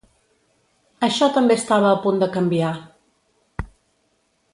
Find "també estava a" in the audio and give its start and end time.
1.35-1.99